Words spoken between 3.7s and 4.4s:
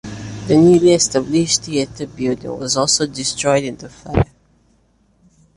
the fire.